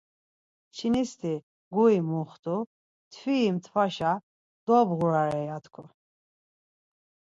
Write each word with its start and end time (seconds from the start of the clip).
Kçinisti 0.69 1.33
guri 1.73 1.99
muxtu, 2.09 2.57
mtviri 2.67 3.49
mtvaşa 3.55 4.11
dobğurare, 4.65 5.41
ya 5.49 5.57
tku. 5.63 5.83